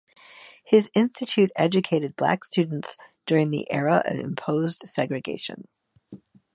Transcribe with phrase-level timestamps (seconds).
[0.63, 5.67] His institute educated black students during the era of imposed segregation.